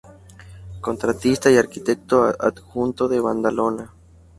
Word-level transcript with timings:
Contratista 0.81 1.51
y 1.51 1.57
arquitecto 1.59 2.23
adjunto 2.23 3.07
de 3.07 3.19
Badalona. 3.19 3.93